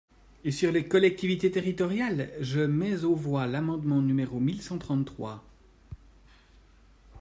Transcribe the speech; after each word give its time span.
Et 0.43 0.49
sur 0.49 0.71
les 0.71 0.87
collectivités 0.87 1.51
territoriales? 1.51 2.31
Je 2.39 2.61
mets 2.61 3.03
aux 3.03 3.13
voix 3.13 3.45
l’amendement 3.45 4.01
numéro 4.01 4.39
mille 4.39 4.63
cent 4.63 4.79
trente-trois. 4.79 5.43